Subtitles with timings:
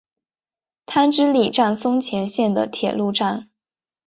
[0.87, 3.51] 汤之里站松前线的铁路站。